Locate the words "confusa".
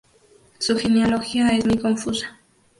1.77-2.39